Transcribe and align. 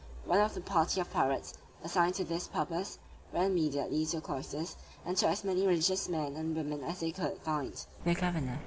One 0.25 0.39
of 0.41 0.55
the 0.55 0.61
party 0.61 0.99
of 0.99 1.11
pirates, 1.13 1.53
assigned 1.83 2.15
to 2.15 2.23
this 2.23 2.47
purpose, 2.47 2.97
ran 3.31 3.51
immediately 3.51 4.03
to 4.07 4.15
the 4.15 4.21
cloisters, 4.23 4.75
and 5.05 5.15
took 5.15 5.29
as 5.29 5.43
many 5.43 5.67
religious 5.67 6.09
men 6.09 6.35
and 6.37 6.55
women 6.55 6.83
as 6.83 7.01
they 7.01 7.11
could 7.11 7.37
find. 7.43 7.79